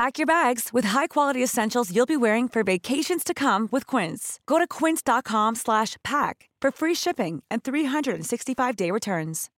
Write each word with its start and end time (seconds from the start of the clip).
Pack 0.00 0.16
your 0.16 0.24
bags 0.26 0.70
with 0.72 0.86
high-quality 0.86 1.42
essentials 1.42 1.94
you'll 1.94 2.06
be 2.06 2.16
wearing 2.16 2.48
for 2.48 2.64
vacations 2.64 3.22
to 3.22 3.34
come 3.34 3.68
with 3.70 3.86
Quince. 3.86 4.40
Go 4.46 4.58
to 4.58 4.66
quince.com/pack 4.66 6.48
for 6.62 6.70
free 6.70 6.94
shipping 6.94 7.42
and 7.50 7.62
365-day 7.62 8.90
returns. 8.92 9.50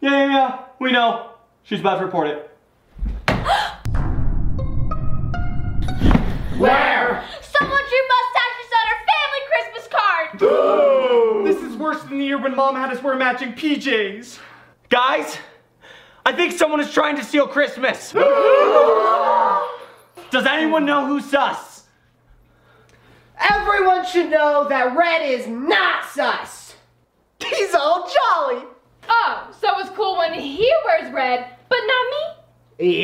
Yeah, 0.00 0.10
yeah, 0.10 0.30
yeah. 0.30 0.58
We 0.78 0.92
know. 0.92 1.30
She's 1.64 1.80
about 1.80 1.98
to 1.98 2.04
report 2.04 2.28
it. 2.28 2.48
Where? 6.56 7.24
Someone 7.58 7.82
drew 7.90 8.04
mustaches 8.14 8.70
on 8.78 8.84
our 8.92 9.00
family 9.10 9.42
Christmas 9.50 9.86
card! 9.90 10.38
This 11.46 11.58
is 11.68 11.76
worse 11.76 12.00
than 12.04 12.18
the 12.18 12.24
year 12.26 12.38
when 12.40 12.54
mom 12.54 12.76
had 12.76 12.92
us 12.92 13.02
wear 13.02 13.16
matching 13.16 13.54
PJs. 13.54 14.38
Guys, 14.88 15.38
I 16.24 16.32
think 16.32 16.52
someone 16.52 16.78
is 16.80 16.92
trying 16.92 17.16
to 17.16 17.24
steal 17.24 17.46
Christmas. 17.48 18.12
Does 18.12 18.22
anyone 20.46 20.84
know 20.86 21.04
who's 21.06 21.24
sus? 21.26 21.84
Everyone 23.38 24.04
should 24.06 24.30
know 24.30 24.66
that 24.68 24.96
red 24.96 25.28
is 25.28 25.46
not 25.48 26.04
sus. 26.06 26.74
He's 27.44 27.74
all 27.74 28.08
jolly. 28.08 28.62
Oh, 29.08 29.48
so 29.60 29.78
it's 29.80 29.90
cool 29.90 30.16
when 30.16 30.32
he 30.34 30.72
wears 30.84 31.12
red, 31.12 31.46
but 31.68 31.80
not 31.86 32.06
me? 32.10 32.18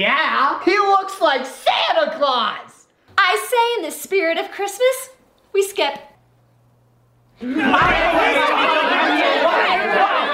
Yeah, 0.00 0.62
he 0.64 0.78
looks 0.78 1.20
like 1.20 1.44
Santa 1.44 2.12
Claus. 2.16 2.86
I 3.16 3.36
say, 3.50 3.74
in 3.78 3.82
the 3.90 3.96
spirit 3.96 4.38
of 4.38 4.50
Christmas, 4.52 5.10
we 5.52 5.62
skip. 5.66 5.98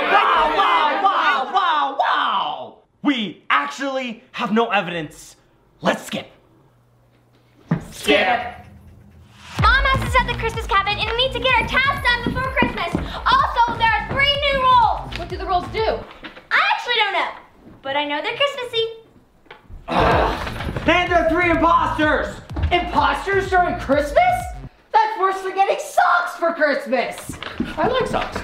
Wow, 0.04 0.52
wow, 0.56 1.02
wow, 1.02 1.50
wow, 1.52 1.96
wow! 1.98 2.78
We 3.02 3.42
actually 3.50 4.22
have 4.44 4.54
no 4.54 4.68
evidence. 4.68 5.36
Let's 5.80 6.04
skip. 6.04 6.30
Skip. 7.92 8.18
Mom 9.62 9.84
has 9.86 10.04
to 10.04 10.10
set 10.10 10.26
the 10.26 10.38
Christmas 10.38 10.66
cabin 10.66 10.98
and 10.98 11.10
we 11.12 11.16
need 11.16 11.32
to 11.32 11.40
get 11.40 11.62
our 11.62 11.66
tasks 11.66 12.06
done 12.06 12.24
before 12.24 12.52
Christmas. 12.52 12.92
Also, 13.24 13.78
there 13.78 13.88
are 13.88 14.06
three 14.12 14.36
new 14.44 14.60
rules. 14.60 15.18
What 15.18 15.30
do 15.30 15.38
the 15.38 15.46
rules 15.46 15.66
do? 15.68 15.98
I 16.50 16.60
actually 16.76 16.94
don't 16.96 17.14
know, 17.14 17.30
but 17.80 17.96
I 17.96 18.04
know 18.04 18.20
they're 18.20 18.36
Christmassy. 18.36 18.86
And 19.88 21.10
there 21.10 21.24
are 21.24 21.30
three 21.30 21.50
imposters. 21.50 22.36
Imposters 22.70 23.48
during 23.48 23.80
Christmas? 23.80 24.34
That's 24.92 25.18
worse 25.18 25.40
than 25.40 25.54
getting 25.54 25.78
socks 25.78 26.36
for 26.36 26.52
Christmas. 26.52 27.38
I 27.78 27.88
like 27.88 28.08
socks. 28.08 28.42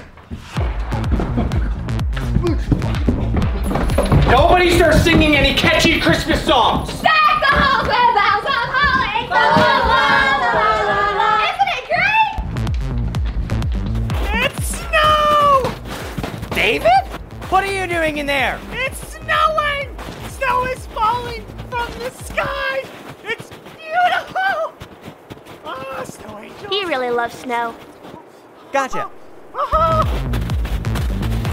Nobody 4.60 4.76
starts 4.76 5.00
singing 5.03 5.37
any 5.37 5.54
catchy 5.54 5.98
Christmas 5.98 6.44
songs. 6.44 6.93
Back 7.00 7.41
the 7.41 7.47
halls 7.47 7.88
with 7.88 8.12
bells 8.12 8.44
of 8.44 8.69
holly. 8.76 9.25
Isn't 11.48 11.71
it 11.78 11.84
great? 14.28 14.44
It's 14.44 14.66
snow! 14.76 15.65
David? 16.54 17.06
What 17.48 17.65
are 17.65 17.72
you 17.72 17.87
doing 17.87 18.19
in 18.19 18.26
there? 18.26 18.60
It's 18.72 18.98
snowing! 19.15 19.97
Snow 20.28 20.66
is 20.66 20.84
falling 20.88 21.42
from 21.71 21.91
the 21.98 22.10
sky! 22.10 22.84
It's 23.25 23.48
beautiful! 23.78 24.75
Oh, 25.65 26.04
snow 26.04 26.38
angel. 26.38 26.69
He 26.69 26.84
really 26.84 27.09
loves 27.09 27.34
snow. 27.34 27.75
Gotcha. 28.75 29.09
Uh-huh. 29.54 30.04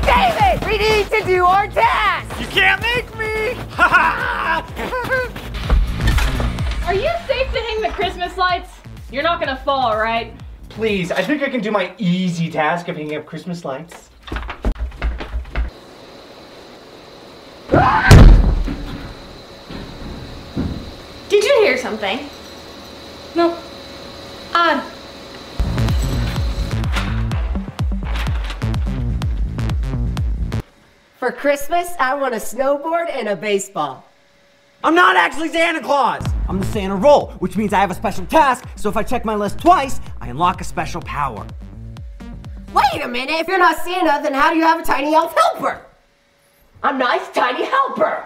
David, 0.04 0.60
we 0.68 0.78
need 0.78 1.08
to 1.08 1.22
do 1.26 1.46
our 1.46 1.68
task. 1.70 2.40
You 2.42 2.48
can't 2.48 2.82
Are 3.80 4.64
you 6.94 7.12
safe 7.28 7.52
to 7.54 7.60
hang 7.60 7.82
the 7.82 7.90
Christmas 7.90 8.36
lights? 8.38 8.72
You're 9.12 9.24
not 9.24 9.40
gonna 9.40 9.58
fall, 9.58 9.96
right? 9.96 10.34
Please, 10.70 11.12
I 11.12 11.22
think 11.22 11.44
I 11.44 11.50
can 11.50 11.62
do 11.62 11.70
my 11.70 11.94
easy 11.98 12.50
task 12.50 12.88
of 12.88 12.98
hanging 12.98 13.18
up 13.18 13.26
Christmas 13.26 13.64
lights. 13.64 14.10
Did 21.30 21.44
you 21.44 21.62
hear 21.62 21.78
something? 21.78 22.30
No. 23.36 23.58
Odd. 24.56 24.84
For 31.18 31.32
Christmas, 31.32 31.96
I 32.00 32.14
want 32.14 32.36
a 32.36 32.38
snowboard 32.38 33.10
and 33.10 33.28
a 33.28 33.36
baseball. 33.36 34.06
I'm 34.84 34.94
not 34.94 35.16
actually 35.16 35.50
Santa 35.50 35.82
Claus. 35.82 36.24
I'm 36.48 36.60
the 36.60 36.66
Santa 36.68 36.96
role, 36.96 37.32
which 37.40 37.58
means 37.58 37.74
I 37.74 37.80
have 37.80 37.90
a 37.90 37.96
special 37.96 38.24
task, 38.28 38.66
so 38.76 38.88
if 38.88 38.96
I 38.96 39.02
check 39.02 39.26
my 39.26 39.34
list 39.34 39.58
twice, 39.58 40.00
I 40.22 40.28
unlock 40.28 40.62
a 40.62 40.64
special 40.64 41.02
power. 41.02 41.48
Wait 42.72 43.02
a 43.02 43.08
minute, 43.08 43.40
if 43.40 43.48
you're 43.48 43.58
not 43.58 43.78
Santa, 43.78 44.22
then 44.22 44.36
how 44.36 44.52
do 44.52 44.58
you 44.58 44.64
have 44.64 44.80
a 44.80 44.84
tiny 44.84 45.16
elf 45.16 45.36
helper? 45.36 45.82
A 46.84 46.96
nice 46.96 47.28
tiny 47.30 47.66
helper. 47.66 48.24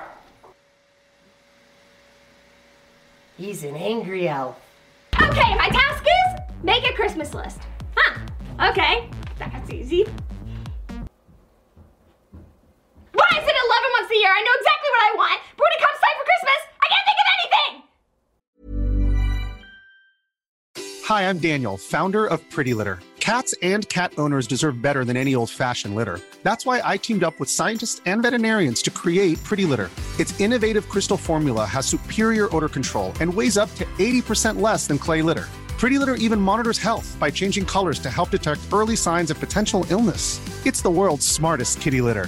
He's 3.38 3.64
an 3.64 3.78
angry 3.78 4.28
elf. 4.28 4.60
Okay, 5.16 5.56
my 5.56 5.70
task 5.70 6.04
is 6.04 6.42
make 6.62 6.86
a 6.86 6.94
Christmas 6.94 7.34
list. 7.34 7.60
Huh. 7.96 8.20
Okay, 8.70 9.10
that's 9.40 9.70
easy. 9.70 10.06
Why 13.32 13.38
is 13.38 13.44
11 13.48 13.92
months 13.94 14.12
a 14.12 14.16
year? 14.16 14.28
I 14.30 14.42
know 14.44 14.52
exactly 14.60 14.90
what 14.92 15.04
I 15.08 15.12
want, 15.16 15.40
but 15.56 15.64
when 15.64 15.72
it 15.72 15.80
comes 15.80 16.00
time 16.04 16.18
for 16.20 16.26
Christmas, 16.32 16.60
I 16.84 16.88
can't 16.92 17.06
think 17.08 17.20
of 17.24 17.28
anything! 17.40 17.72
Hi, 21.06 21.30
I'm 21.30 21.40
Daniel, 21.40 21.78
founder 21.78 22.26
of 22.26 22.42
Pretty 22.50 22.74
Litter. 22.74 23.00
Cats 23.22 23.56
and 23.62 23.88
cat 23.88 24.12
owners 24.18 24.48
deserve 24.48 24.82
better 24.82 25.06
than 25.06 25.16
any 25.16 25.34
old 25.34 25.50
fashioned 25.50 25.96
litter. 25.96 26.20
That's 26.44 26.66
why 26.66 26.82
I 26.84 26.98
teamed 26.98 27.24
up 27.24 27.40
with 27.40 27.50
scientists 27.50 28.02
and 28.06 28.22
veterinarians 28.22 28.82
to 28.82 28.92
create 28.92 29.42
Pretty 29.46 29.64
Litter. 29.64 29.90
Its 30.20 30.38
innovative 30.42 30.90
crystal 30.90 31.16
formula 31.16 31.66
has 31.66 31.86
superior 31.86 32.54
odor 32.54 32.68
control 32.68 33.14
and 33.22 33.34
weighs 33.34 33.58
up 33.58 33.74
to 33.76 33.86
80% 33.98 34.60
less 34.60 34.88
than 34.88 34.98
clay 34.98 35.22
litter. 35.22 35.48
Pretty 35.78 35.98
Litter 35.98 36.16
even 36.16 36.42
monitors 36.42 36.78
health 36.78 37.16
by 37.18 37.32
changing 37.32 37.66
colors 37.66 37.98
to 38.00 38.10
help 38.10 38.30
detect 38.30 38.60
early 38.74 38.98
signs 38.98 39.32
of 39.32 39.40
potential 39.40 39.86
illness. 39.90 40.42
It's 40.66 40.82
the 40.82 40.92
world's 40.92 41.26
smartest 41.26 41.80
kitty 41.80 42.02
litter. 42.02 42.28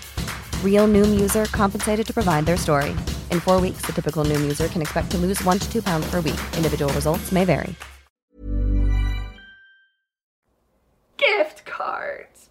Real 0.63 0.87
Noom 0.87 1.19
user 1.21 1.45
compensated 1.45 2.07
to 2.07 2.13
provide 2.13 2.47
their 2.47 2.57
story. 2.57 2.89
In 3.29 3.39
four 3.39 3.61
weeks, 3.61 3.85
the 3.85 3.93
typical 3.93 4.25
Noom 4.25 4.41
user 4.41 4.67
can 4.67 4.81
expect 4.81 5.11
to 5.11 5.19
lose 5.19 5.43
one 5.43 5.59
to 5.59 5.71
two 5.71 5.83
pounds 5.83 6.09
per 6.09 6.19
week. 6.21 6.39
Individual 6.57 6.91
results 6.93 7.31
may 7.31 7.45
vary. 7.45 7.75
Gift 11.17 11.65
cards. 11.65 12.49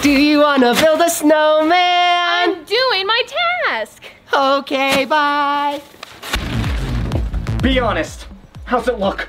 Do 0.00 0.10
you 0.10 0.40
wanna 0.40 0.74
build 0.74 1.00
a 1.02 1.10
snowman? 1.10 1.72
I'm 1.74 2.64
doing 2.64 3.06
my 3.06 3.22
task. 3.66 4.02
Okay, 4.34 5.04
bye. 5.04 5.80
Be 7.62 7.78
honest. 7.78 8.26
How's 8.64 8.88
it 8.88 8.98
look? 8.98 9.28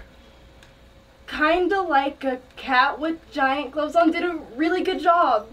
Kinda 1.27 1.81
like 1.81 2.23
a 2.23 2.39
cat 2.55 2.99
with 2.99 3.19
giant 3.31 3.71
gloves 3.71 3.95
on 3.95 4.11
did 4.11 4.23
a 4.23 4.39
really 4.55 4.81
good 4.83 5.01
job. 5.01 5.47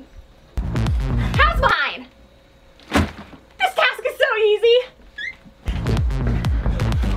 How's 1.60 1.70
mine? 1.70 2.06
This 2.90 3.74
task 3.74 4.02
is 4.06 4.16
so 4.18 4.36
easy. 4.36 4.76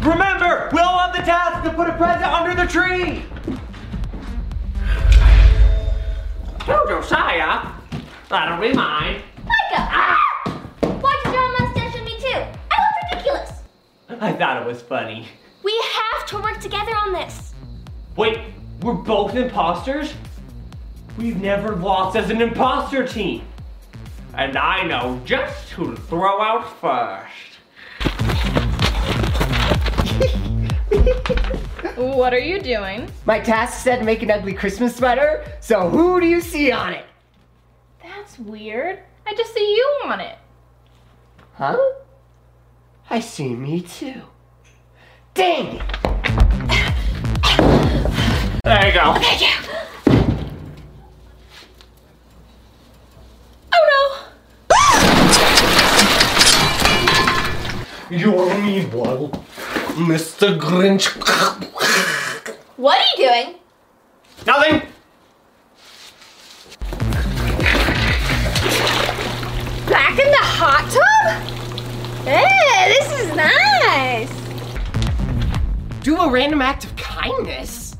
Remember, 0.07 0.69
we 0.73 0.79
all 0.79 0.97
have 0.99 1.15
the 1.15 1.21
task 1.21 1.63
to 1.63 1.69
put 1.73 1.87
a 1.87 1.93
present 1.93 2.25
under 2.25 2.53
the 2.53 2.67
tree. 2.69 3.23
Oh, 6.67 6.85
Josiah. 6.87 7.71
That'll 8.29 8.59
be 8.59 8.73
mine. 8.73 9.21
Micah! 9.45 9.77
Ah! 9.77 10.19
Why'd 10.81 11.25
you 11.25 11.31
draw 11.31 11.47
a 11.47 11.61
mustache 11.61 11.95
on 11.95 12.05
me 12.05 12.17
too? 12.19 12.41
I 12.71 12.77
look 12.79 13.11
ridiculous. 13.11 13.51
I 14.09 14.33
thought 14.33 14.61
it 14.61 14.67
was 14.67 14.81
funny. 14.81 15.27
We 15.63 15.81
have 15.93 16.25
to 16.27 16.37
work 16.39 16.59
together 16.59 16.95
on 16.95 17.13
this. 17.13 17.53
Wait, 18.15 18.39
we're 18.81 18.93
both 18.93 19.35
imposters? 19.35 20.13
We've 21.17 21.39
never 21.39 21.75
lost 21.75 22.17
as 22.17 22.29
an 22.29 22.41
imposter 22.41 23.07
team. 23.07 23.43
And 24.35 24.57
I 24.57 24.83
know 24.83 25.21
just 25.25 25.69
who 25.69 25.95
to 25.95 26.01
throw 26.01 26.41
out 26.41 26.79
first. 26.81 27.33
What 31.95 32.33
are 32.33 32.39
you 32.39 32.59
doing? 32.59 33.09
My 33.25 33.39
task 33.39 33.83
said 33.83 34.03
make 34.03 34.23
an 34.23 34.31
ugly 34.31 34.53
Christmas 34.53 34.95
sweater, 34.95 35.45
so 35.59 35.89
who 35.89 36.19
do 36.19 36.25
you 36.25 36.41
see 36.41 36.71
on 36.71 36.93
it? 36.93 37.05
That's 38.01 38.39
weird. 38.39 38.99
I 39.27 39.33
just 39.35 39.53
see 39.53 39.75
you 39.75 40.01
on 40.05 40.19
it. 40.19 40.37
Huh? 41.53 41.77
I 43.09 43.19
see 43.19 43.53
me 43.53 43.81
too. 43.81 44.21
Dang 45.33 45.75
it! 45.77 45.83
There 48.63 48.87
you 48.87 48.93
go. 48.93 49.13
Thank 49.13 49.41
you. 49.41 49.47
Oh 53.73 54.33
You're 58.15 58.53
meanwhile, 58.59 59.29
Mr. 59.97 60.55
Grinch. 60.59 61.07
What 62.77 62.99
are 62.99 63.05
you 63.17 63.27
doing? 63.27 63.55
Nothing. 64.45 64.81
Back 69.89 70.19
in 70.19 70.29
the 70.29 70.37
hot 70.43 70.85
tub? 70.91 72.27
Hey, 72.27 72.93
this 72.99 73.19
is 73.19 73.35
nice. 73.35 74.29
Do 76.03 76.17
a 76.17 76.29
random 76.29 76.61
act 76.61 76.85
of 76.85 76.95
kindness? 76.95 77.95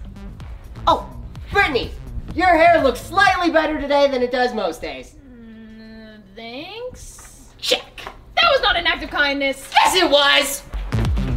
Oh, 0.86 1.10
Brittany, 1.52 1.90
your 2.36 2.56
hair 2.56 2.84
looks 2.84 3.02
slightly 3.02 3.50
better 3.50 3.82
today 3.82 4.12
than 4.12 4.22
it 4.22 4.32
does 4.32 4.54
most 4.54 4.80
days. 4.80 5.16
Mm, 5.28 6.22
thanks. 6.36 7.50
Check. 7.58 8.13
That 8.54 8.60
was 8.60 8.70
not 8.70 8.78
an 8.78 8.86
act 8.86 9.02
of 9.04 9.10
kindness. 9.10 9.68
Yes, 9.74 9.96
it 9.96 10.08
was! 10.08 10.62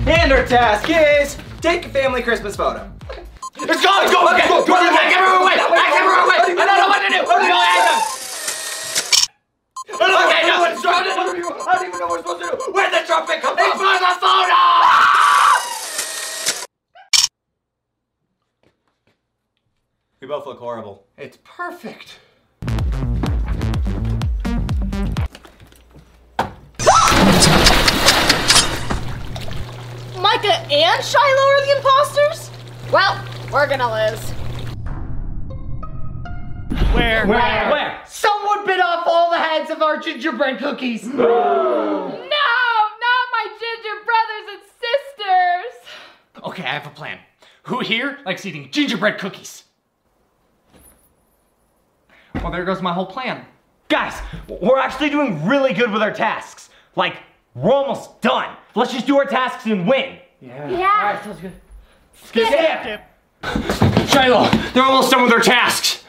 And 0.07 0.31
our 0.33 0.45
task 0.45 0.91
is 0.91 1.39
take 1.63 1.87
a 1.87 1.89
family 1.89 2.21
Christmas 2.21 2.55
photo. 2.57 2.93
Let's 3.59 3.83
go, 3.83 3.89
let's 3.89 4.13
go, 4.13 4.29
okay, 4.35 4.47
go, 4.47 4.61
go, 4.61 4.67
go, 4.67 4.75
I 4.77 5.09
can 5.09 5.25
move 5.25 5.41
away, 5.41 5.57
I 5.57 5.65
can 5.97 6.05
move 6.05 6.29
away, 6.29 6.37
I 6.61 6.69
don't 6.69 6.77
know 6.77 6.89
what 6.93 7.01
to 7.01 7.09
do, 7.09 7.25
what 7.25 7.41
do 7.41 7.47
you 7.49 7.57
Adam? 7.57 7.97
Okay, 9.97 10.45
no, 10.45 10.65
it's 10.69 10.85
I 10.85 10.89
don't 11.09 11.89
even 11.89 11.99
know 11.99 12.07
what 12.07 12.13
we're 12.13 12.37
supposed 12.37 12.45
to 12.45 12.53
do. 12.53 12.73
Where'd 12.73 12.93
the 12.93 13.01
trumpet 13.07 13.41
come 13.41 13.57
from? 13.57 13.65
It's 13.65 13.81
for 13.81 13.97
the 13.97 14.13
photo! 14.21 14.61
We 20.21 20.27
both 20.27 20.45
look 20.45 20.59
horrible. 20.59 21.07
It's 21.17 21.39
perfect. 21.45 22.19
Micah 30.37 30.71
and 30.71 31.03
Shiloh 31.03 31.25
are 31.25 31.65
the 31.65 31.77
imposters? 31.77 32.51
Well, 32.93 33.25
we're 33.51 33.67
gonna 33.67 33.91
lose. 33.91 34.21
Where? 36.93 37.27
Where? 37.27 37.71
Where? 37.71 38.03
Someone 38.05 38.67
bit 38.67 38.79
off 38.79 39.07
all 39.07 39.31
the 39.31 39.39
heads 39.39 39.71
of 39.71 39.81
our 39.81 39.97
gingerbread 39.99 40.59
cookies! 40.59 41.07
No! 41.07 41.17
No, 42.27 42.83
not 43.01 43.27
my 43.33 43.47
ginger 43.61 44.05
brothers 44.05 44.47
and 44.53 44.63
sisters. 44.83 46.45
Okay, 46.45 46.65
I 46.65 46.67
have 46.67 46.87
a 46.87 46.91
plan. 46.91 47.19
Who 47.63 47.81
here 47.81 48.19
likes 48.27 48.45
eating 48.45 48.71
gingerbread 48.71 49.17
cookies? 49.19 49.65
Well, 52.35 52.51
there 52.51 52.67
goes 52.67 52.83
my 52.83 52.93
whole 52.93 53.07
plan. 53.07 53.47
Guys, 53.89 54.21
we're 54.49 54.79
actually 54.79 55.09
doing 55.09 55.47
really 55.47 55.73
good 55.73 55.91
with 55.91 56.03
our 56.03 56.13
tasks. 56.13 56.69
Like, 56.95 57.17
we're 57.55 57.73
almost 57.73 58.21
done. 58.21 58.55
Let's 58.75 58.93
just 58.93 59.07
do 59.07 59.17
our 59.17 59.25
tasks 59.25 59.65
and 59.65 59.89
win. 59.89 60.19
Yeah. 60.41 60.69
Yeah. 60.69 61.23
sounds 61.23 61.41
good. 61.41 61.53
Skip. 62.25 62.47
Skip. 62.49 64.09
Shiloh, 64.09 64.49
they're 64.73 64.83
almost 64.83 65.11
done 65.11 65.23
with 65.23 65.31
their 65.31 65.41
tasks. 65.41 66.05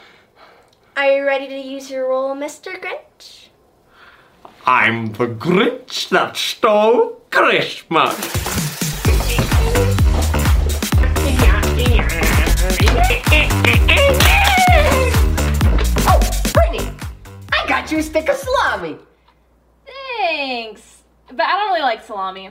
Are 0.96 1.10
you 1.12 1.24
ready 1.24 1.48
to 1.48 1.56
use 1.56 1.90
your 1.90 2.08
role, 2.08 2.34
Mr. 2.34 2.74
Grinch? 2.80 3.48
I'm 4.66 5.12
the 5.12 5.26
Grinch 5.26 6.08
that 6.10 6.36
stole 6.36 7.22
Christmas. 7.30 8.18
Oh, 16.10 16.20
Brittany! 16.52 16.90
I 17.52 17.66
got 17.68 17.90
you 17.90 17.98
a 17.98 18.02
stick 18.02 18.28
of 18.28 18.36
salami! 18.36 18.98
Thanks. 19.86 21.02
But 21.28 21.40
I 21.42 21.52
don't 21.52 21.68
really 21.68 21.82
like 21.82 22.02
salami. 22.04 22.50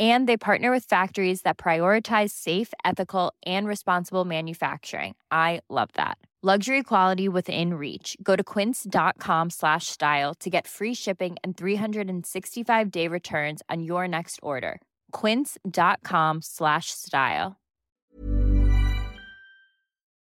And 0.00 0.26
they 0.26 0.38
partner 0.38 0.70
with 0.70 0.84
factories 0.84 1.42
that 1.42 1.58
prioritize 1.58 2.30
safe, 2.30 2.72
ethical, 2.86 3.34
and 3.44 3.68
responsible 3.68 4.24
manufacturing. 4.24 5.14
I 5.30 5.60
love 5.68 5.90
that. 5.94 6.16
Luxury 6.42 6.82
quality 6.82 7.28
within 7.28 7.74
reach. 7.74 8.16
Go 8.22 8.34
to 8.34 8.42
quince.com 8.42 9.50
slash 9.50 9.88
style 9.88 10.32
to 10.36 10.48
get 10.48 10.66
free 10.66 10.94
shipping 10.94 11.36
and 11.44 11.54
365 11.54 12.90
day 12.90 13.08
returns 13.08 13.60
on 13.68 13.82
your 13.82 14.08
next 14.08 14.40
order. 14.42 14.80
Quince.com 15.12 16.40
slash 16.40 16.92
style. 16.92 17.58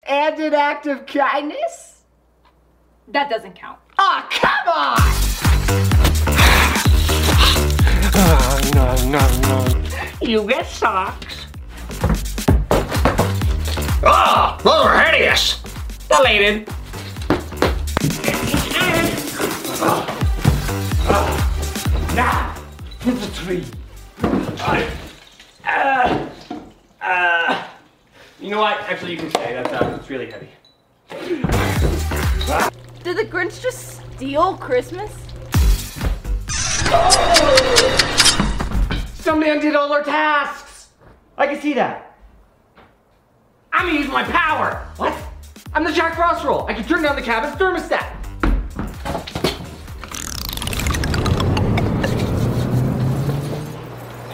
And 0.04 0.40
an 0.40 0.54
act 0.54 0.88
of 0.88 1.06
kindness? 1.06 2.04
That 3.08 3.30
doesn't 3.30 3.56
count. 3.56 3.80
Ah, 3.98 4.28
come 4.30 4.74
on! 4.74 5.29
No, 8.80 9.10
no, 9.10 9.22
no. 9.42 9.82
You 10.22 10.48
get 10.48 10.66
socks. 10.66 11.46
Oh, 14.02 14.58
those 14.64 14.86
are 14.86 15.00
hideous. 15.00 15.62
Deleted. 16.08 16.68
Now, 22.16 22.56
to 23.02 23.12
the 23.12 23.28
tree. 23.36 23.66
Uh, 25.66 26.30
uh, 27.02 27.68
you 28.40 28.50
know 28.50 28.60
what? 28.60 28.80
Actually, 28.82 29.12
you 29.12 29.18
can 29.18 29.30
stay. 29.30 29.54
That's 29.54 29.74
uh, 29.74 29.98
it's 30.00 30.10
really 30.10 30.32
heavy. 30.32 30.50
Did 33.04 33.18
the 33.18 33.26
Grinch 33.26 33.62
just 33.62 34.02
steal 34.16 34.56
Christmas? 34.58 35.12
Somebody 36.90 38.09
undid 39.30 39.76
all 39.76 39.94
our 39.94 40.04
tasks. 40.04 40.90
I 41.38 41.48
can 41.48 41.62
see 41.62 41.74
that. 41.74 42.18
I'm 43.72 43.86
gonna 43.86 44.00
use 44.00 44.10
my 44.10 44.24
power. 44.24 44.88
What? 44.98 45.16
I'm 45.74 45.84
the 45.84 45.92
Jack 45.92 46.16
Frost 46.16 46.44
role. 46.44 46.66
I 46.68 46.74
can 46.74 46.84
turn 46.84 47.04
down 47.04 47.16
the 47.16 47.22
cabin's 47.22 47.56
thermostat. 47.56 48.16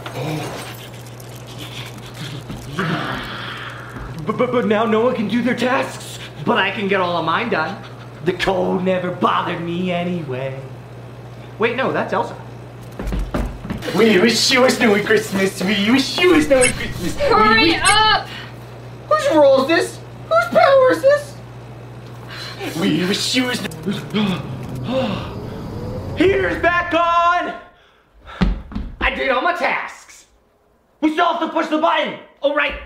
But, 4.24 4.38
but, 4.38 4.52
but 4.52 4.66
now 4.66 4.84
no 4.84 5.00
one 5.00 5.16
can 5.16 5.26
do 5.26 5.42
their 5.42 5.56
tasks, 5.56 6.20
but 6.46 6.56
I 6.56 6.70
can 6.70 6.86
get 6.86 7.00
all 7.00 7.16
of 7.16 7.24
mine 7.24 7.48
done. 7.48 7.82
The 8.24 8.34
cold 8.34 8.84
never 8.84 9.10
bothered 9.10 9.60
me 9.60 9.90
anyway. 9.90 10.62
Wait, 11.58 11.74
no, 11.74 11.92
that's 11.92 12.12
Elsa. 12.12 12.36
We 13.96 14.18
wish 14.18 14.50
you 14.50 14.64
a 14.64 14.70
snowy 14.70 15.02
Christmas. 15.02 15.62
We 15.62 15.90
wish 15.90 16.18
you 16.18 16.34
a 16.34 16.40
snowy 16.40 16.70
Christmas. 16.70 17.14
We 17.14 17.22
Hurry 17.24 17.74
up! 17.76 18.26
Whose 19.06 19.36
role 19.36 19.62
is 19.62 19.68
this? 19.68 20.00
Whose 20.28 20.48
power 20.50 20.92
is 20.92 21.02
this? 21.02 21.36
We 22.80 23.04
wish 23.04 23.34
you 23.34 23.50
a 23.50 23.54
snowy. 23.54 23.94
Here's 26.16 26.62
back 26.62 26.94
on. 26.94 27.60
I 29.00 29.14
did 29.14 29.28
all 29.28 29.42
my 29.42 29.54
tasks. 29.56 30.24
We 31.02 31.12
still 31.12 31.26
have 31.26 31.40
to 31.40 31.48
push 31.48 31.66
the 31.66 31.78
button. 31.78 32.18
All 32.40 32.54
right. 32.54 32.80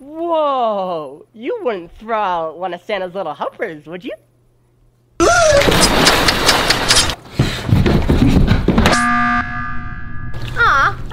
Whoa, 0.00 1.26
you 1.32 1.60
wouldn't 1.62 1.92
throw 1.92 2.18
out 2.18 2.58
one 2.58 2.74
of 2.74 2.82
Santa's 2.82 3.14
little 3.14 3.34
helpers, 3.34 3.86
would 3.86 4.04
you? 4.04 4.14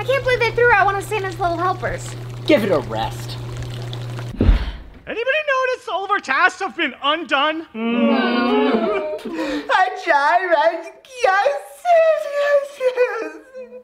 I 0.02 0.04
can't 0.04 0.24
believe 0.24 0.40
they 0.40 0.50
threw 0.50 0.72
out 0.72 0.88
one 0.88 0.96
of 0.96 1.04
Santa's 1.04 1.40
little 1.40 1.58
helpers. 1.58 2.16
Give 2.48 2.64
it 2.64 2.72
a 2.72 2.80
rest. 2.80 3.38
Anybody 4.40 4.58
notice 5.06 5.88
all 5.88 6.04
of 6.04 6.10
our 6.10 6.18
tasks 6.18 6.60
have 6.60 6.76
been 6.76 6.96
undone? 7.04 7.68
I 9.24 10.02
try, 10.04 10.44
right? 10.52 10.92
Yes, 11.24 11.84
yes, 11.86 12.80
yes. 12.80 13.82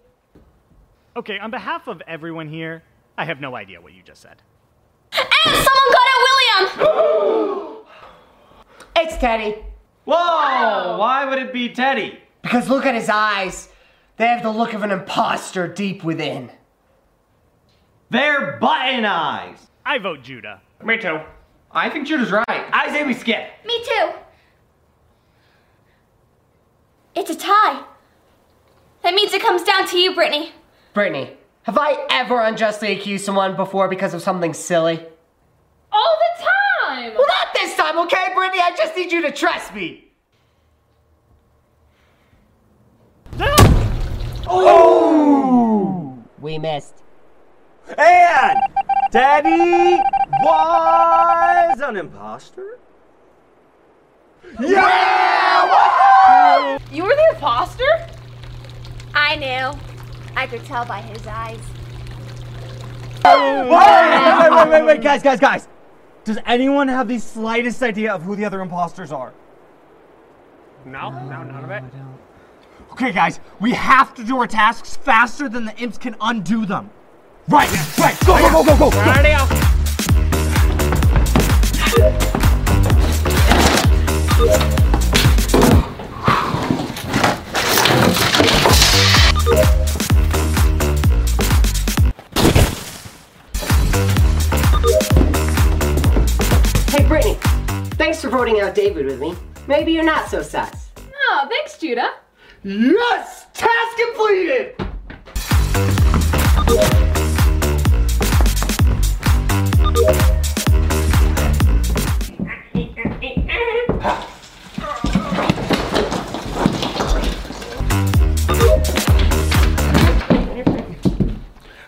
Okay, 1.17 1.38
on 1.38 1.51
behalf 1.51 1.88
of 1.88 2.01
everyone 2.07 2.50
here, 2.50 2.81
I 3.15 3.25
have 3.25 3.39
no 3.39 3.55
idea 3.55 3.79
what 3.79 3.93
you 3.93 4.01
just 4.01 4.24
said. 4.24 4.41
And 5.13 5.27
someone 5.43 5.91
got 5.91 6.07
at 6.15 6.19
William! 6.79 7.86
It's 8.95 9.17
Teddy. 9.17 9.63
Whoa! 10.05 10.97
Why 10.97 11.25
would 11.29 11.38
it 11.38 11.53
be 11.53 11.69
Teddy? 11.69 12.17
Because 12.41 12.67
look 12.69 12.88
at 12.88 12.95
his 12.95 13.07
eyes. 13.07 13.69
They 14.17 14.27
have 14.27 14.43
the 14.43 14.51
look 14.51 14.74
of 14.74 14.83
an 14.83 14.91
imposter 14.91 15.67
deep 15.67 16.03
within. 16.03 16.51
They're 18.09 18.57
button 18.57 19.05
eyes. 19.05 19.67
I 19.86 20.00
vote 20.00 20.24
Judah. 20.24 20.62
Me 20.83 20.97
too. 20.97 21.19
I 21.71 21.89
think 21.89 22.07
Judah's 22.07 22.31
right. 22.31 22.43
I 22.47 22.91
say 22.91 23.03
we 23.03 23.13
skip. 23.13 23.50
Me 23.65 23.83
too. 23.83 24.09
It's 27.15 27.29
a 27.29 27.36
tie. 27.36 27.83
That 29.03 29.13
means 29.13 29.33
it 29.33 29.41
comes 29.41 29.63
down 29.63 29.88
to 29.88 29.97
you, 29.97 30.13
Brittany. 30.15 30.51
Brittany, 30.93 31.38
have 31.63 31.77
I 31.77 32.05
ever 32.09 32.41
unjustly 32.41 32.93
accused 32.93 33.25
someone 33.25 33.55
before 33.55 33.88
because 33.88 34.13
of 34.13 34.21
something 34.21 34.53
silly? 34.53 35.00
All 35.91 36.17
the 36.38 36.43
time! 36.43 37.13
Well, 37.13 37.27
not 37.27 37.53
this 37.53 37.75
time, 37.75 38.00
okay, 38.00 38.33
Brittany? 38.33 38.62
I 38.63 38.74
just 38.75 38.95
need 38.95 39.12
you 39.12 39.21
to 39.21 39.31
trust 39.31 39.74
me. 39.74 40.06
Oh! 44.50 46.18
We 46.39 46.58
missed. 46.58 47.04
And 47.98 48.60
Daddy 49.12 50.01
was 50.42 51.80
an 51.82 51.98
imposter. 51.98 52.80
Yeah! 54.60 55.58
You 56.92 57.04
were 57.04 57.16
the 57.16 57.27
imposter? 57.34 58.08
I 59.13 59.36
knew. 59.36 59.77
I 60.36 60.48
could 60.48 60.63
tell 60.66 60.86
by 60.86 61.01
his 61.01 61.25
eyes. 61.27 61.60
Wait, 63.25 63.70
wait, 63.70 64.51
wait, 64.51 64.70
wait, 64.70 64.84
wait, 64.86 65.01
guys, 65.01 65.22
guys, 65.24 65.39
guys. 65.39 65.68
Does 66.24 66.38
anyone 66.46 66.88
have 66.88 67.08
the 67.08 67.20
slightest 67.20 67.82
idea 67.84 68.13
of 68.13 68.24
who 68.24 68.36
the 68.36 68.46
other 68.46 68.62
imposters 68.62 69.12
are? 69.12 69.34
No, 70.86 71.10
no, 71.10 71.44
none 71.44 71.63
of 71.63 71.72
it. 71.72 71.84
Okay, 73.00 73.12
guys, 73.12 73.39
we 73.60 73.74
have 73.74 74.16
to 74.16 74.24
do 74.24 74.39
our 74.39 74.48
tasks 74.48 74.98
faster 74.98 75.48
than 75.48 75.66
the 75.66 75.77
imps 75.77 76.00
can 76.00 76.16
undo 76.20 76.66
them. 76.66 76.89
Right, 77.48 77.70
right, 78.00 78.18
go, 78.25 78.39
go, 78.39 78.63
go, 78.63 78.75
go, 78.75 78.89
go. 78.89 78.98
Already 78.98 79.34
off. 79.34 79.51
Hey, 96.89 97.08
Brittany. 97.08 97.36
Thanks 97.92 98.20
for 98.20 98.30
voting 98.30 98.60
out 98.60 98.74
David 98.74 99.06
with 99.06 99.20
me. 99.20 99.36
Maybe 99.68 99.92
you're 99.92 100.04
not 100.04 100.30
so 100.30 100.42
sus. 100.42 100.89
Oh, 100.98 101.46
thanks, 101.48 101.77
Judah. 101.77 102.13
Yes! 102.69 103.47
Task 103.53 103.97
completed! 103.97 104.75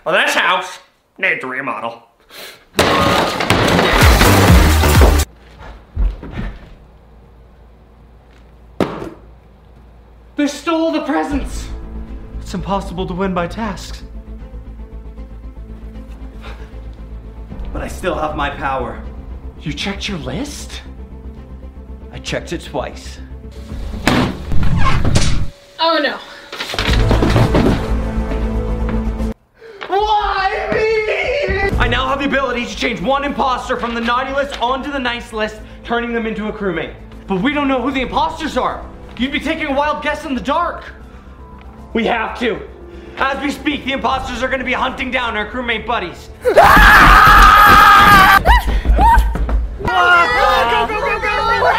Well, 0.06 0.16
this 0.16 0.34
house 0.34 0.80
needs 1.18 1.44
a 1.44 1.48
remodel. 1.48 2.09
They 10.40 10.48
stole 10.48 10.94
the 10.94 11.02
presents! 11.02 11.68
It's 12.40 12.54
impossible 12.54 13.06
to 13.08 13.14
win 13.14 13.34
by 13.34 13.46
tasks. 13.46 14.04
But 17.74 17.82
I 17.82 17.90
still 17.90 18.16
have 18.16 18.38
my 18.38 18.50
power. 18.50 19.04
You 19.60 19.74
checked 19.74 20.08
your 20.08 20.18
list? 20.18 20.82
I 22.14 22.20
checked 22.20 22.54
it 22.54 22.62
twice. 22.62 23.20
Oh 25.78 26.00
no. 26.02 26.16
Why 29.88 30.70
me? 30.72 31.78
I 31.80 31.90
now 31.90 32.08
have 32.08 32.20
the 32.20 32.26
ability 32.28 32.66
to 32.66 32.76
change 32.78 33.02
one 33.02 33.26
imposter 33.26 33.76
from 33.76 33.94
the 33.94 34.00
naughty 34.00 34.32
list 34.32 34.58
onto 34.62 34.90
the 34.90 35.00
nice 35.00 35.34
list, 35.34 35.60
turning 35.84 36.14
them 36.14 36.26
into 36.26 36.48
a 36.48 36.54
crewmate. 36.54 36.96
But 37.28 37.42
we 37.42 37.54
don't 37.54 37.68
know 37.68 37.82
who 37.82 37.92
the 37.92 38.04
imposters 38.04 38.56
are. 38.56 38.90
You'd 39.20 39.34
be 39.34 39.40
taking 39.42 39.66
a 39.66 39.74
wild 39.74 40.02
guess 40.02 40.24
in 40.24 40.34
the 40.34 40.40
dark. 40.40 40.94
We 41.94 42.06
have 42.06 42.40
to. 42.40 42.66
As 43.18 43.44
we 43.44 43.52
speak, 43.52 43.84
the 43.84 43.92
imposters 43.92 44.42
are 44.42 44.48
going 44.48 44.60
to 44.60 44.66
be 44.66 44.72
hunting 44.72 45.12
down 45.12 45.36
our 45.36 45.46
crewmate 45.46 45.86
buddies. 45.86 46.30
Go, 50.80 50.88
go, 50.88 51.00
go, 51.00 51.20
go! 51.20 51.36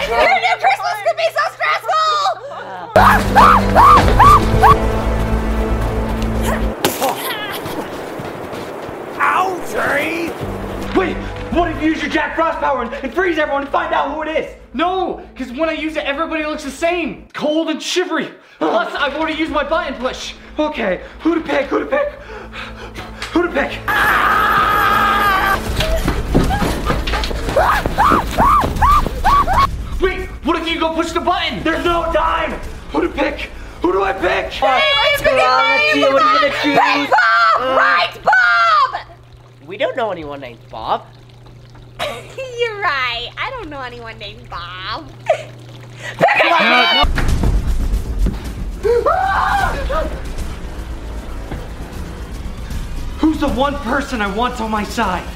Your 0.08 0.40
new 0.40 0.56
Christmas 0.60 0.96
could 1.06 1.16
be 1.16 1.28
so 1.32 1.40
Ow, 9.22 9.48
Tree! 9.70 10.28
Wait, 10.98 11.16
what 11.52 11.70
if 11.70 11.82
you 11.82 11.90
use 11.90 12.02
your 12.02 12.10
Jack 12.10 12.36
Frost 12.36 12.58
power 12.58 12.82
and, 12.82 12.92
and 12.92 13.14
freeze 13.14 13.38
everyone 13.38 13.62
and 13.62 13.70
find 13.70 13.94
out 13.94 14.14
who 14.14 14.22
it 14.22 14.28
is? 14.28 14.59
No, 14.72 15.26
because 15.34 15.50
when 15.52 15.68
I 15.68 15.72
use 15.72 15.96
it, 15.96 16.04
everybody 16.04 16.44
looks 16.44 16.62
the 16.64 16.70
same. 16.70 17.28
Cold 17.32 17.70
and 17.70 17.82
shivery. 17.82 18.32
Plus, 18.58 18.94
I've 18.94 19.14
already 19.16 19.36
used 19.36 19.50
my 19.50 19.64
button 19.64 19.94
push. 20.00 20.34
Okay, 20.58 21.02
who 21.20 21.34
to 21.34 21.40
pick, 21.40 21.66
who 21.66 21.80
to 21.80 21.86
pick? 21.86 22.12
Who 23.32 23.42
to 23.42 23.48
pick? 23.48 23.70
Wait, 30.00 30.28
what 30.44 30.56
if 30.60 30.68
you 30.68 30.78
go 30.78 30.94
push 30.94 31.12
the 31.12 31.20
button? 31.20 31.62
There's 31.64 31.84
no 31.84 32.12
time. 32.12 32.52
Who 32.92 33.00
to 33.00 33.08
pick? 33.08 33.50
Who 33.82 33.92
do 33.92 34.02
I 34.04 34.12
pick? 34.12 34.60
Let's 34.60 35.22
see, 35.22 36.00
what 36.02 36.22
are 36.22 36.34
you 36.34 36.40
gonna 36.40 36.54
choose? 36.62 36.78
Pick 36.78 37.10
Bob! 37.10 37.76
Right, 37.76 38.12
Bob! 38.22 38.94
Uh, 38.94 39.66
we 39.66 39.76
don't 39.76 39.96
know 39.96 40.10
anyone 40.12 40.40
named 40.40 40.60
Bob. 40.70 41.06
You're 42.60 42.78
right. 42.78 43.30
I 43.38 43.48
don't 43.48 43.70
know 43.70 43.80
anyone 43.80 44.18
named 44.18 44.50
Bob. 44.50 45.10
Who's 53.18 53.40
the 53.40 53.48
one 53.48 53.76
person 53.76 54.20
I 54.20 54.30
want 54.36 54.60
on 54.60 54.70
my 54.70 54.84
side? 54.84 55.26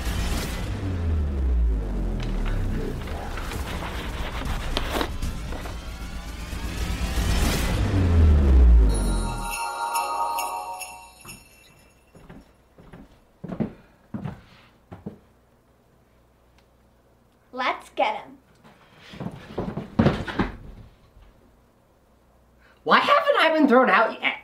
Thrown 23.74 23.90
out 23.90 24.12
yet? 24.22 24.36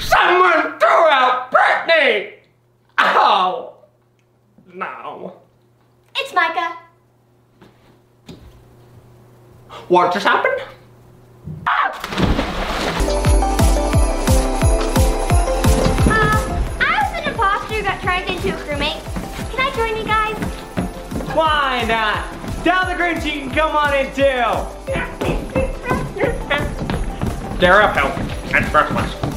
Someone 0.00 0.78
threw 0.78 1.08
out 1.10 1.50
Brittany! 1.50 2.36
Oh, 2.96 3.74
no. 4.72 5.42
It's 6.16 6.32
Micah. 6.32 6.78
What 9.88 10.14
just 10.14 10.26
happened? 10.26 10.62
Uh, 11.66 11.90
I 16.80 17.02
was 17.02 17.20
an 17.20 17.28
imposter 17.28 17.74
who 17.74 17.82
got 17.82 18.00
turned 18.00 18.30
into 18.30 18.48
a 18.48 18.58
crewmate. 18.64 19.02
Can 19.50 19.60
I 19.60 19.70
join 19.76 19.94
you 19.98 20.04
guys? 20.04 20.36
Why 21.36 21.84
not? 21.86 22.37
Down 22.68 22.86
the 22.86 23.02
Grinch, 23.02 23.24
you 23.24 23.40
can 23.40 23.50
come 23.50 23.74
on 23.74 23.94
in 23.94 24.14
too. 24.14 24.22
They're 27.58 27.80
up, 27.80 27.96
help. 27.96 28.12
It's 28.54 28.68
Christmas. 28.68 29.27